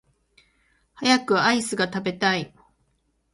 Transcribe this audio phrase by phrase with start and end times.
[0.95, 2.55] 早くアイスが食べたい